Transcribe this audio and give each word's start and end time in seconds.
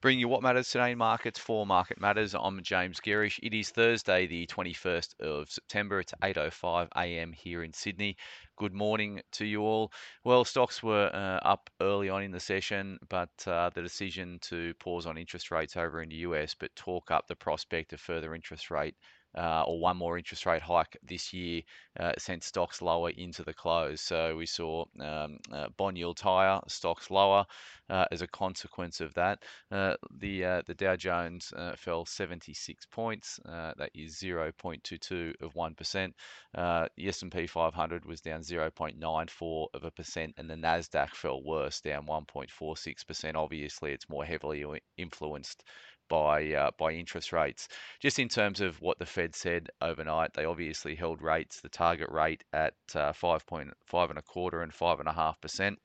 Bring 0.00 0.20
you 0.20 0.28
what 0.28 0.44
matters 0.44 0.70
today 0.70 0.92
in 0.92 0.98
markets 0.98 1.40
for 1.40 1.66
Market 1.66 2.00
Matters. 2.00 2.32
I'm 2.32 2.62
James 2.62 3.00
Gerrish. 3.00 3.40
It 3.42 3.52
is 3.52 3.70
Thursday, 3.70 4.28
the 4.28 4.46
21st 4.46 5.18
of 5.18 5.50
September. 5.50 5.98
It's 5.98 6.14
8:05 6.22 6.86
a.m. 6.94 7.32
here 7.32 7.64
in 7.64 7.72
Sydney. 7.72 8.16
Good 8.56 8.72
morning 8.72 9.20
to 9.32 9.44
you 9.44 9.62
all. 9.62 9.92
Well, 10.22 10.44
stocks 10.44 10.84
were 10.84 11.10
uh, 11.12 11.44
up 11.44 11.68
early 11.80 12.10
on 12.10 12.22
in 12.22 12.30
the 12.30 12.38
session, 12.38 13.00
but 13.08 13.30
uh, 13.48 13.70
the 13.74 13.82
decision 13.82 14.38
to 14.42 14.72
pause 14.74 15.04
on 15.04 15.18
interest 15.18 15.50
rates 15.50 15.76
over 15.76 16.00
in 16.00 16.10
the 16.10 16.16
US, 16.28 16.54
but 16.54 16.76
talk 16.76 17.10
up 17.10 17.26
the 17.26 17.34
prospect 17.34 17.92
of 17.92 17.98
further 18.00 18.36
interest 18.36 18.70
rate 18.70 18.94
uh, 19.36 19.62
or 19.66 19.78
one 19.78 19.96
more 19.96 20.16
interest 20.16 20.46
rate 20.46 20.62
hike 20.62 20.96
this 21.02 21.32
year 21.32 21.62
uh, 21.98 22.12
sent 22.18 22.42
stocks 22.42 22.80
lower 22.80 23.10
into 23.10 23.42
the 23.42 23.52
close. 23.52 24.00
So 24.00 24.36
we 24.36 24.46
saw 24.46 24.84
um, 25.00 25.38
uh, 25.52 25.68
bond 25.76 25.98
yields 25.98 26.20
higher, 26.20 26.60
stocks 26.68 27.10
lower 27.10 27.44
uh, 27.90 28.06
as 28.10 28.22
a 28.22 28.26
consequence 28.26 29.00
of 29.00 29.14
that. 29.14 29.42
Uh, 29.70 29.94
the 30.18 30.44
uh, 30.44 30.62
the 30.66 30.74
Dow 30.74 30.96
Jones 30.96 31.52
fell 31.76 32.04
76 32.04 32.86
points. 32.86 33.40
that 33.44 33.90
is 33.94 34.16
0.22 34.16 35.34
of 35.40 35.54
one 35.54 35.74
percent. 35.74 36.14
the 36.54 36.88
S&P 36.98 37.46
500 37.46 38.04
was 38.04 38.20
down 38.20 38.40
0.94 38.40 39.66
of 39.74 39.84
a 39.84 39.90
percent, 39.90 40.34
and 40.36 40.48
the 40.48 40.54
Nasdaq 40.54 41.10
fell 41.10 41.42
worse, 41.42 41.80
down 41.80 42.06
1.46 42.06 43.06
percent. 43.06 43.36
Obviously, 43.36 43.92
it's 43.92 44.08
more 44.08 44.24
heavily 44.24 44.64
influenced 44.96 45.64
by 46.08 46.52
uh, 46.52 46.70
by 46.78 46.92
interest 46.92 47.32
rates. 47.32 47.68
Just 48.00 48.18
in 48.18 48.28
terms 48.28 48.60
of 48.60 48.80
what 48.80 48.98
the 48.98 49.06
Fed 49.06 49.34
said 49.34 49.68
overnight, 49.80 50.34
they 50.34 50.44
obviously 50.44 50.94
held 50.94 51.22
rates, 51.22 51.60
the 51.60 51.68
target 51.68 52.10
rate 52.10 52.44
at 52.52 52.74
uh, 52.94 53.12
five 53.12 53.46
point 53.46 53.70
five 53.86 54.10
and 54.10 54.18
a 54.18 54.22
quarter 54.22 54.62
and 54.62 54.72
five 54.72 55.00
and 55.00 55.08
a 55.08 55.12
half 55.12 55.40
percent. 55.40 55.78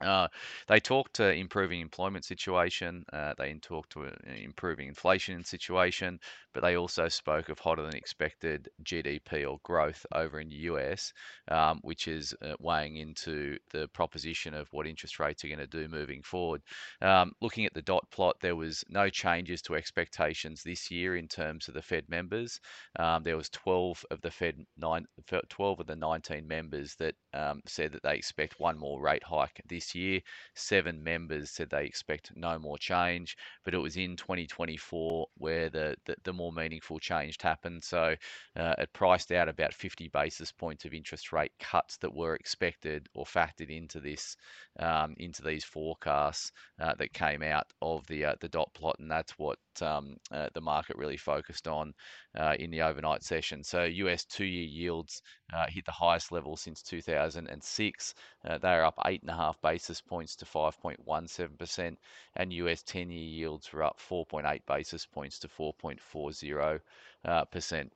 Uh, 0.00 0.28
they 0.68 0.78
talked 0.78 1.14
to 1.14 1.28
improving 1.32 1.80
employment 1.80 2.24
situation. 2.24 3.04
Uh, 3.12 3.34
they 3.36 3.52
talked 3.54 3.90
to 3.90 4.04
uh, 4.04 4.10
improving 4.36 4.88
inflation 4.88 5.42
situation, 5.42 6.20
but 6.54 6.62
they 6.62 6.76
also 6.76 7.08
spoke 7.08 7.48
of 7.48 7.58
hotter 7.58 7.82
than 7.82 7.96
expected 7.96 8.68
GDP 8.84 9.48
or 9.48 9.58
growth 9.64 10.06
over 10.14 10.40
in 10.40 10.48
the 10.48 10.56
US, 10.72 11.12
um, 11.48 11.80
which 11.82 12.06
is 12.06 12.34
uh, 12.42 12.54
weighing 12.60 12.96
into 12.96 13.58
the 13.72 13.88
proposition 13.88 14.54
of 14.54 14.68
what 14.72 14.86
interest 14.86 15.18
rates 15.18 15.44
are 15.44 15.48
going 15.48 15.58
to 15.58 15.66
do 15.66 15.88
moving 15.88 16.22
forward. 16.22 16.62
Um, 17.02 17.32
looking 17.40 17.66
at 17.66 17.74
the 17.74 17.82
dot 17.82 18.08
plot, 18.10 18.36
there 18.40 18.56
was 18.56 18.84
no 18.88 19.08
changes 19.08 19.62
to 19.62 19.74
expectations 19.74 20.62
this 20.62 20.90
year 20.90 21.16
in 21.16 21.26
terms 21.26 21.66
of 21.68 21.74
the 21.74 21.82
Fed 21.82 22.08
members. 22.08 22.60
Um, 22.98 23.24
there 23.24 23.36
was 23.36 23.48
12 23.50 24.04
of 24.12 24.20
the 24.20 24.30
Fed 24.30 24.64
nine, 24.76 25.06
12 25.48 25.80
of 25.80 25.86
the 25.86 25.96
19 25.96 26.46
members 26.46 26.94
that 26.96 27.14
um, 27.34 27.62
said 27.66 27.92
that 27.92 28.02
they 28.04 28.14
expect 28.14 28.60
one 28.60 28.78
more 28.78 29.00
rate 29.00 29.24
hike 29.24 29.60
this 29.68 29.87
this 29.88 29.94
year. 29.94 30.20
Seven 30.54 31.02
members 31.02 31.50
said 31.50 31.70
they 31.70 31.84
expect 31.84 32.32
no 32.36 32.58
more 32.58 32.78
change, 32.78 33.36
but 33.64 33.74
it 33.74 33.78
was 33.78 33.96
in 33.96 34.16
2024 34.16 35.26
where 35.36 35.70
the, 35.70 35.96
the, 36.04 36.16
the 36.24 36.32
more 36.32 36.52
meaningful 36.52 36.98
change 36.98 37.36
happened. 37.40 37.82
So 37.82 38.14
uh, 38.56 38.74
it 38.78 38.92
priced 38.92 39.32
out 39.32 39.48
about 39.48 39.74
50 39.74 40.08
basis 40.08 40.52
points 40.52 40.84
of 40.84 40.94
interest 40.94 41.32
rate 41.32 41.52
cuts 41.60 41.96
that 41.98 42.14
were 42.14 42.34
expected 42.34 43.08
or 43.14 43.24
factored 43.24 43.70
into 43.70 44.00
this 44.00 44.36
um, 44.78 45.14
into 45.18 45.42
these 45.42 45.64
forecasts 45.64 46.52
uh, 46.80 46.94
that 46.98 47.12
came 47.12 47.42
out 47.42 47.66
of 47.82 48.06
the 48.06 48.24
uh, 48.24 48.34
the 48.40 48.48
dot 48.48 48.72
plot, 48.74 48.96
and 49.00 49.10
that's 49.10 49.32
what 49.38 49.58
um, 49.82 50.16
uh, 50.30 50.48
the 50.54 50.60
market 50.60 50.96
really 50.96 51.16
focused 51.16 51.66
on 51.66 51.92
uh, 52.38 52.54
in 52.58 52.70
the 52.70 52.82
overnight 52.82 53.22
session. 53.24 53.64
So 53.64 53.84
US 53.84 54.24
two-year 54.24 54.64
yields 54.66 55.22
uh, 55.52 55.66
hit 55.68 55.84
the 55.84 55.92
highest 55.92 56.30
level 56.32 56.56
since 56.56 56.82
2006. 56.82 58.14
Uh, 58.46 58.58
they 58.58 58.68
are 58.68 58.84
up 58.84 58.98
eight 59.06 59.22
and 59.22 59.30
a 59.30 59.34
half 59.34 59.60
basis 59.60 59.77
points 60.00 60.36
to 60.36 60.44
5.17%, 60.44 61.96
and 62.36 62.52
US 62.52 62.82
10-year 62.82 63.18
yields 63.18 63.72
were 63.72 63.84
up 63.84 63.98
4.8 63.98 64.60
basis 64.66 65.06
points 65.06 65.38
to 65.40 65.48
4.40%. 65.48 67.90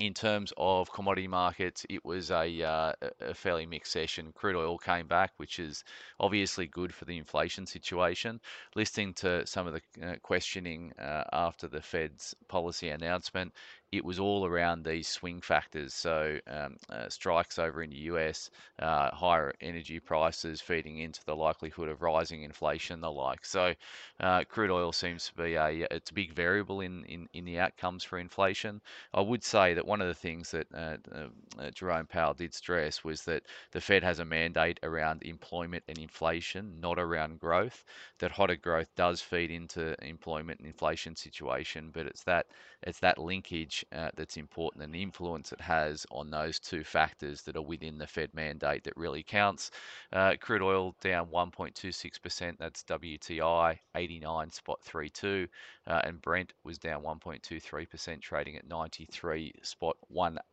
In 0.00 0.14
terms 0.14 0.50
of 0.56 0.90
commodity 0.90 1.28
markets, 1.28 1.84
it 1.90 2.02
was 2.06 2.30
a, 2.30 2.62
uh, 2.62 2.92
a, 3.20 3.34
fairly 3.34 3.66
mixed 3.66 3.92
session. 3.92 4.32
Crude 4.32 4.56
oil 4.56 4.78
came 4.78 5.06
back, 5.06 5.30
which 5.36 5.58
is 5.58 5.84
obviously 6.18 6.66
good 6.66 6.94
for 6.94 7.04
the 7.04 7.18
inflation 7.18 7.66
situation. 7.66 8.40
Listening 8.74 9.12
to 9.12 9.46
some 9.46 9.66
of 9.66 9.74
the 9.74 9.82
uh, 10.12 10.16
questioning 10.22 10.94
uh, 10.98 11.24
after 11.34 11.68
the 11.68 11.82
Fed's 11.82 12.34
policy 12.48 12.88
announcement, 12.88 13.52
it 13.92 14.04
was 14.04 14.20
all 14.20 14.46
around 14.46 14.84
these 14.84 15.08
swing 15.08 15.40
factors. 15.40 15.94
So 15.94 16.38
um, 16.46 16.76
uh, 16.88 17.08
strikes 17.08 17.58
over 17.58 17.82
in 17.82 17.90
the 17.90 17.96
US, 17.96 18.50
uh, 18.78 19.10
higher 19.10 19.52
energy 19.60 19.98
prices 19.98 20.60
feeding 20.60 20.98
into 20.98 21.24
the 21.24 21.34
likelihood 21.34 21.88
of 21.88 22.02
rising 22.02 22.42
inflation, 22.42 23.00
the 23.00 23.10
like. 23.10 23.44
So 23.44 23.74
uh, 24.20 24.44
crude 24.44 24.70
oil 24.70 24.92
seems 24.92 25.26
to 25.26 25.34
be 25.34 25.54
a 25.54 25.86
it's 25.90 26.10
a 26.10 26.14
big 26.14 26.32
variable 26.32 26.80
in, 26.80 27.04
in, 27.06 27.28
in 27.32 27.44
the 27.44 27.58
outcomes 27.58 28.04
for 28.04 28.18
inflation. 28.18 28.80
I 29.12 29.22
would 29.22 29.42
say 29.42 29.74
that 29.74 29.86
one 29.90 30.00
of 30.00 30.06
the 30.06 30.14
things 30.14 30.52
that 30.52 30.68
uh, 30.72 30.96
uh, 31.12 31.70
Jerome 31.74 32.06
Powell 32.06 32.32
did 32.32 32.54
stress 32.54 33.02
was 33.02 33.24
that 33.24 33.42
the 33.72 33.80
Fed 33.80 34.04
has 34.04 34.20
a 34.20 34.24
mandate 34.24 34.78
around 34.84 35.24
employment 35.24 35.82
and 35.88 35.98
inflation, 35.98 36.80
not 36.80 37.00
around 37.00 37.40
growth. 37.40 37.82
That 38.20 38.30
hotter 38.30 38.54
growth 38.54 38.86
does 38.94 39.20
feed 39.20 39.50
into 39.50 39.96
employment 40.04 40.60
and 40.60 40.68
inflation 40.68 41.16
situation, 41.16 41.90
but 41.92 42.06
it's 42.06 42.22
that 42.22 42.46
it's 42.82 43.00
that 43.00 43.18
linkage 43.18 43.84
uh, 43.92 44.10
that's 44.14 44.36
important 44.36 44.84
and 44.84 44.94
the 44.94 45.02
influence 45.02 45.52
it 45.52 45.60
has 45.60 46.06
on 46.12 46.30
those 46.30 46.60
two 46.60 46.84
factors 46.84 47.42
that 47.42 47.56
are 47.56 47.62
within 47.62 47.98
the 47.98 48.06
Fed 48.06 48.32
mandate 48.32 48.84
that 48.84 48.96
really 48.96 49.24
counts. 49.24 49.72
Uh, 50.12 50.34
crude 50.40 50.62
oil 50.62 50.94
down 51.00 51.26
1.26%, 51.26 52.56
that's 52.58 52.84
WTI 52.84 53.78
89 53.96 54.50
spot 54.50 54.80
32, 54.82 55.48
uh, 55.88 56.00
and 56.04 56.22
Brent 56.22 56.52
was 56.64 56.78
down 56.78 57.02
1.23%, 57.02 58.20
trading 58.22 58.56
at 58.56 58.68
93 58.68 59.52
spot 59.80 59.96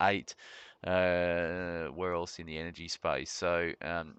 18. 0.02 0.26
Uh, 0.86 1.88
where 1.88 2.14
else 2.14 2.40
in 2.40 2.46
the 2.46 2.58
energy 2.58 2.88
space? 2.88 3.32
So 3.32 3.72
um, 3.82 4.16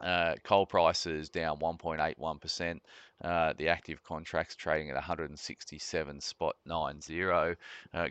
uh, 0.00 0.34
coal 0.42 0.66
prices 0.66 1.28
down 1.28 1.58
1.81%. 1.58 2.80
Uh, 3.22 3.52
the 3.56 3.68
active 3.68 4.02
contracts 4.02 4.56
trading 4.56 4.90
at 4.90 4.96
167 4.96 6.20
spot 6.20 6.56
90. 6.66 7.22
Uh, 7.30 7.54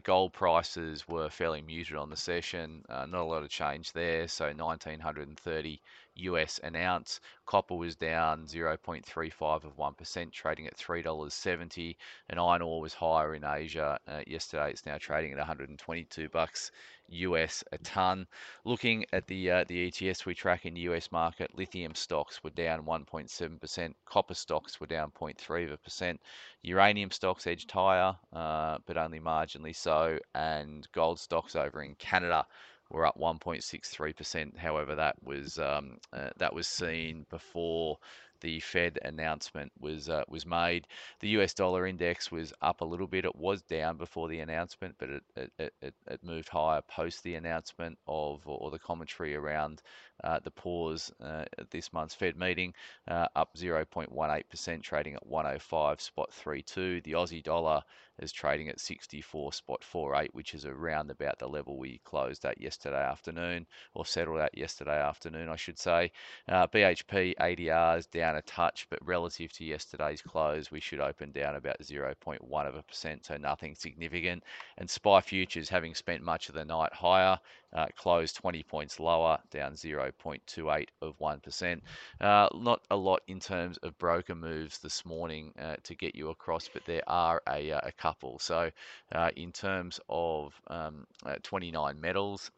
gold 0.03 0.31
prices 0.31 1.05
were 1.07 1.29
fairly 1.29 1.61
muted 1.61 1.97
on 1.97 2.09
the 2.09 2.15
session. 2.15 2.83
Uh, 2.87 3.05
not 3.05 3.21
a 3.21 3.25
lot 3.25 3.43
of 3.43 3.49
change 3.49 3.91
there. 3.91 4.27
So 4.29 4.45
1930 4.45 5.81
US 6.21 6.59
an 6.59 6.75
ounce. 6.75 7.19
Copper 7.45 7.75
was 7.75 7.95
down 7.95 8.45
0.35 8.45 9.63
of 9.63 9.77
1%, 9.77 10.31
trading 10.31 10.67
at 10.67 10.77
$3.70. 10.77 11.95
And 12.29 12.39
iron 12.39 12.61
ore 12.61 12.81
was 12.81 12.93
higher 12.93 13.35
in 13.35 13.43
Asia 13.43 13.99
uh, 14.07 14.21
yesterday. 14.27 14.69
It's 14.69 14.85
now 14.85 14.97
trading 14.97 15.31
at 15.31 15.37
122 15.37 16.29
bucks 16.29 16.71
US 17.11 17.63
a 17.71 17.77
ton. 17.79 18.25
Looking 18.63 19.05
at 19.11 19.27
the 19.27 19.51
uh, 19.51 19.63
the 19.67 19.87
ETS 19.87 20.25
we 20.25 20.33
track 20.33 20.65
in 20.65 20.73
the 20.73 20.81
US 20.81 21.11
market, 21.11 21.53
lithium 21.55 21.93
stocks 21.93 22.43
were 22.43 22.51
down 22.51 22.85
1.7%, 22.85 23.93
copper 24.05 24.33
stocks 24.33 24.79
were 24.79 24.87
down 24.87 25.11
0.3%, 25.11 26.17
uranium 26.61 27.11
stocks 27.11 27.47
edged 27.47 27.71
higher, 27.71 28.15
uh, 28.33 28.77
but 28.85 28.97
only 28.97 29.19
marginally 29.19 29.75
so, 29.75 30.17
and 30.35 30.87
gold 30.93 31.19
stocks 31.19 31.55
over 31.55 31.83
in 31.83 31.95
Canada 31.95 32.45
were 32.91 33.05
up 33.05 33.17
1.63%. 33.19 34.57
However, 34.57 34.95
that 34.95 35.15
was 35.23 35.57
um, 35.59 35.97
uh, 36.13 36.29
that 36.37 36.53
was 36.53 36.67
seen 36.67 37.25
before 37.29 37.97
the 38.41 38.59
Fed 38.59 38.99
announcement 39.03 39.71
was 39.79 40.09
uh, 40.09 40.23
was 40.27 40.45
made. 40.45 40.87
The 41.19 41.29
US 41.29 41.53
dollar 41.53 41.85
index 41.87 42.31
was 42.31 42.53
up 42.61 42.81
a 42.81 42.85
little 42.85 43.07
bit. 43.07 43.25
It 43.25 43.35
was 43.35 43.61
down 43.61 43.97
before 43.97 44.27
the 44.27 44.39
announcement, 44.39 44.95
but 44.97 45.09
it 45.09 45.23
it, 45.35 45.73
it, 45.81 45.93
it 46.07 46.23
moved 46.23 46.49
higher 46.49 46.81
post 46.81 47.23
the 47.23 47.35
announcement 47.35 47.97
of 48.07 48.41
or 48.45 48.71
the 48.71 48.79
commentary 48.79 49.35
around 49.35 49.81
uh, 50.23 50.39
the 50.43 50.51
pause 50.51 51.11
uh, 51.23 51.45
at 51.57 51.69
this 51.71 51.91
month's 51.93 52.15
Fed 52.15 52.37
meeting, 52.37 52.73
uh, 53.07 53.27
up 53.35 53.55
0.18%, 53.55 54.83
trading 54.83 55.15
at 55.15 55.25
105 55.25 56.01
spot 56.01 56.33
32. 56.33 57.01
The 57.01 57.13
Aussie 57.13 57.43
dollar 57.43 57.81
is 58.19 58.31
trading 58.31 58.69
at 58.69 58.79
64 58.79 59.53
spot 59.53 59.83
48, 59.83 60.33
which 60.33 60.53
is 60.53 60.65
around 60.65 61.09
about 61.09 61.39
the 61.39 61.47
level 61.47 61.77
we 61.77 61.99
closed 62.03 62.45
at 62.45 62.61
yesterday 62.61 63.03
afternoon, 63.03 63.65
or 63.95 64.05
settled 64.05 64.39
at 64.39 64.55
yesterday 64.57 65.01
afternoon, 65.01 65.49
I 65.49 65.55
should 65.55 65.79
say. 65.79 66.11
Uh, 66.47 66.67
BHP 66.67 67.33
ADR 67.39 67.97
is 67.97 68.07
down 68.31 68.37
a 68.37 68.41
touch, 68.43 68.87
but 68.89 69.05
relative 69.05 69.51
to 69.53 69.65
yesterday's 69.65 70.21
close, 70.21 70.71
we 70.71 70.79
should 70.79 70.99
open 70.99 71.31
down 71.31 71.55
about 71.55 71.81
0.1 71.81 72.67
of 72.67 72.75
a 72.75 72.83
percent, 72.83 73.25
so 73.25 73.35
nothing 73.37 73.75
significant. 73.75 74.43
And 74.77 74.89
SPI 74.89 75.21
futures, 75.21 75.69
having 75.69 75.93
spent 75.93 76.23
much 76.23 76.47
of 76.47 76.55
the 76.55 76.63
night 76.63 76.93
higher, 76.93 77.37
uh, 77.73 77.87
closed 77.97 78.35
20 78.37 78.63
points 78.63 78.99
lower, 78.99 79.37
down 79.51 79.73
0.28 79.73 80.87
of 81.01 81.17
1%. 81.19 81.81
Uh, 82.19 82.47
not 82.55 82.81
a 82.89 82.95
lot 82.95 83.21
in 83.27 83.39
terms 83.39 83.77
of 83.77 83.97
broker 83.97 84.35
moves 84.35 84.77
this 84.79 85.05
morning 85.05 85.53
uh, 85.59 85.75
to 85.83 85.95
get 85.95 86.15
you 86.15 86.29
across, 86.29 86.69
but 86.73 86.85
there 86.85 87.03
are 87.07 87.41
a, 87.49 87.71
uh, 87.71 87.81
a 87.83 87.91
couple. 87.91 88.39
So, 88.39 88.71
uh, 89.13 89.31
in 89.35 89.51
terms 89.51 89.99
of 90.09 90.53
um, 90.67 91.05
uh, 91.25 91.35
29 91.43 91.99
metals, 91.99 92.51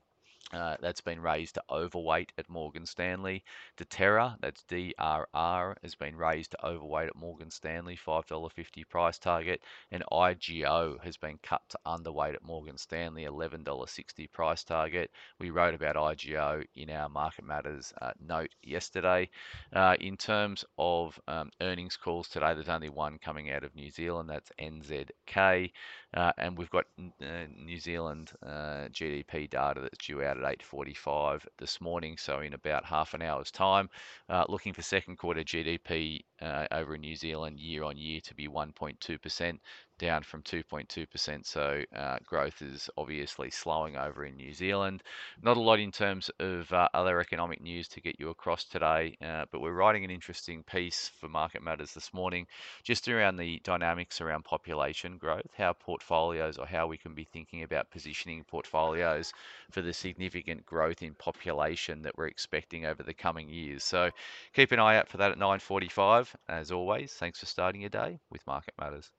Uh, 0.54 0.78
that's 0.82 1.02
been 1.02 1.20
raised 1.20 1.56
to 1.56 1.64
overweight 1.72 2.32
at 2.38 2.50
Morgan 2.50 2.86
Stanley. 2.86 3.44
Deterra, 3.78 4.36
that's 4.40 4.64
DRR, 4.70 5.76
has 5.82 5.96
been 5.96 6.16
raised 6.16 6.52
to 6.52 6.66
overweight 6.66 7.10
at 7.10 7.16
Morgan 7.16 7.50
Stanley, 7.50 7.98
$5.50 7.98 8.88
price 8.88 9.18
target. 9.18 9.62
And 9.92 10.04
IGO 10.12 11.04
has 11.04 11.18
been 11.18 11.40
cut 11.42 11.62
to 11.70 11.80
underweight 11.88 12.36
at 12.36 12.44
Morgan 12.44 12.78
Stanley, 12.78 13.24
$11.60 13.24 14.32
price 14.32 14.64
target. 14.64 15.10
We 15.40 15.50
wrote 15.50 15.74
about 15.74 15.96
IGO 15.96 16.64
in 16.76 16.90
our 16.92 17.10
Market 17.10 17.46
Matters 17.46 17.92
uh, 18.02 18.12
note 18.24 18.52
yesterday. 18.62 19.30
Uh, 19.74 19.96
in 20.00 20.18
terms 20.18 20.66
of 20.78 21.20
um, 21.28 21.50
earnings 21.62 21.98
calls 21.98 22.28
today, 22.28 22.54
there's 22.54 22.70
only 22.70 22.90
one 22.90 23.18
coming 23.18 23.52
out 23.52 23.64
of 23.64 23.76
New 23.76 23.90
Zealand, 23.90 24.30
that's 24.30 24.52
NZK. 24.60 25.72
Uh, 26.14 26.32
and 26.38 26.58
we've 26.58 26.70
got 26.70 26.86
uh, 27.00 27.26
New 27.58 27.80
Zealand 27.80 28.32
uh, 28.46 28.88
GDP 28.92 29.50
data 29.50 29.82
that's 29.82 29.98
due 29.98 30.22
out 30.22 30.38
at 30.44 30.52
8:45 30.52 31.48
this 31.58 31.80
morning, 31.82 32.18
so 32.18 32.40
in 32.40 32.54
about 32.54 32.86
half 32.86 33.14
an 33.14 33.22
hour's 33.22 33.52
time. 33.52 33.90
Uh, 34.30 34.46
looking 34.50 34.74
for 34.74 34.82
second 34.82 35.18
quarter 35.18 35.44
GDP 35.44 36.26
uh, 36.44 36.68
over 36.72 36.96
in 36.96 37.02
New 37.02 37.16
Zealand 37.16 37.60
year 37.60 37.84
on 37.84 37.98
year 37.98 38.20
to 38.22 38.36
be 38.36 38.48
1.2%, 38.48 39.60
down 40.00 40.24
from 40.24 40.42
2.2%. 40.42 41.46
So 41.46 41.82
uh, 41.96 42.18
growth 42.26 42.62
is 42.62 42.90
obviously 42.98 43.50
slowing 43.50 43.96
over 43.96 44.26
in 44.26 44.36
New 44.36 44.54
Zealand. 44.54 45.04
Not 45.42 45.58
a 45.58 45.62
lot 45.62 45.80
in 45.80 45.92
terms 45.92 46.30
of 46.40 46.72
uh, 46.74 46.90
other 46.94 47.20
economic 47.20 47.62
news 47.62 47.88
to 47.90 48.02
get 48.02 48.20
you 48.20 48.30
across 48.30 48.64
today, 48.64 49.16
uh, 49.24 49.46
but 49.52 49.62
we're 49.62 49.72
writing 49.72 50.04
an 50.04 50.12
interesting 50.12 50.64
piece 50.64 51.12
for 51.20 51.30
Market 51.30 51.64
Matters 51.64 51.94
this 51.94 52.14
morning 52.14 52.48
just 52.84 53.08
around 53.08 53.38
the 53.38 53.62
dynamics 53.64 54.20
around 54.20 54.44
population 54.44 55.18
growth, 55.18 55.52
how 55.58 55.74
portfolios 55.74 56.58
or 56.58 56.66
how 56.66 56.88
we 56.88 56.98
can 56.98 57.14
be 57.14 57.24
thinking 57.24 57.64
about 57.64 57.90
positioning 57.92 58.44
portfolios 58.44 59.34
for 59.72 59.82
the 59.82 59.94
significant 59.94 60.66
growth 60.66 61.02
in 61.02 61.14
population 61.14 62.02
that 62.02 62.18
we're 62.18 62.28
expecting 62.28 62.86
over 62.86 63.04
the 63.04 63.14
coming 63.14 63.48
years. 63.50 63.84
So 63.84 64.10
keep 64.54 64.72
an 64.72 64.80
eye 64.80 64.98
out 64.98 65.08
for 65.08 65.18
that 65.18 65.32
at 65.32 65.38
9:45. 65.38 66.33
As 66.48 66.72
always, 66.72 67.14
thanks 67.14 67.40
for 67.40 67.46
starting 67.46 67.82
your 67.82 67.90
day 67.90 68.20
with 68.30 68.46
Market 68.48 68.74
Matters. 68.80 69.12